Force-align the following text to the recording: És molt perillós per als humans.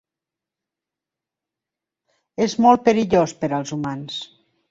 És 2.47 2.57
molt 2.67 2.87
perillós 2.87 3.35
per 3.43 3.53
als 3.59 3.77
humans. 3.77 4.19